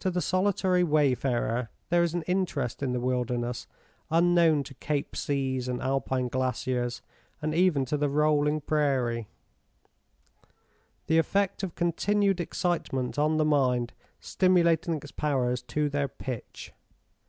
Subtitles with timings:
[0.00, 3.68] To the solitary wayfarer there is an interest in the Wilderness
[4.10, 7.00] unknown to Cape seas and Alpine glaciers,
[7.40, 9.28] and even to the rolling Prairie,
[11.06, 16.72] the effect of continued excitement on the mind, stimulating its powers to their pitch.